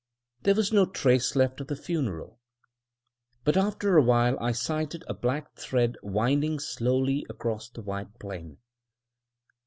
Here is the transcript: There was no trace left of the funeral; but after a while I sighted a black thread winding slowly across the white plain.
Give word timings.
There 0.41 0.55
was 0.55 0.73
no 0.73 0.87
trace 0.87 1.35
left 1.35 1.61
of 1.61 1.67
the 1.67 1.75
funeral; 1.75 2.39
but 3.43 3.55
after 3.55 3.97
a 3.97 4.01
while 4.01 4.35
I 4.41 4.51
sighted 4.51 5.03
a 5.07 5.13
black 5.13 5.55
thread 5.55 5.95
winding 6.01 6.57
slowly 6.57 7.23
across 7.29 7.69
the 7.69 7.83
white 7.83 8.17
plain. 8.17 8.57